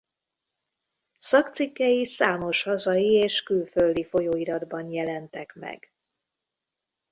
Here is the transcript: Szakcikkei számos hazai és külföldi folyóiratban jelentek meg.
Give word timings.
Szakcikkei 1.19 2.05
számos 2.05 2.63
hazai 2.63 3.11
és 3.11 3.43
külföldi 3.43 4.03
folyóiratban 4.05 4.89
jelentek 4.89 5.53
meg. 5.55 5.91